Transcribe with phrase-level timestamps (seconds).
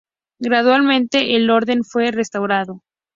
[0.39, 2.81] Gradualmente, el orden fue restaurado.